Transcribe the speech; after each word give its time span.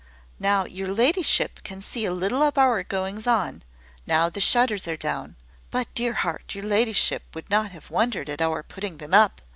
Now 0.39 0.65
your 0.65 0.87
ladyship 0.91 1.59
can 1.61 1.79
see 1.79 2.05
a 2.05 2.11
little 2.11 2.41
of 2.41 2.57
our 2.57 2.81
goings 2.81 3.27
on 3.27 3.61
now 4.07 4.29
the 4.29 4.41
shutters 4.41 4.87
are 4.87 4.97
down: 4.97 5.35
but, 5.69 5.93
dear 5.93 6.13
heart! 6.13 6.55
your 6.55 6.63
ladyship 6.65 7.21
would 7.35 7.51
not 7.51 7.69
have 7.71 7.91
wondered 7.91 8.27
at 8.27 8.41
our 8.41 8.63
putting 8.63 8.97
them 8.97 9.13
up. 9.13 9.41